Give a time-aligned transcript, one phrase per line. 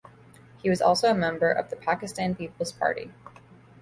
[0.63, 3.11] He was also a member of the Pakistan Peoples Party.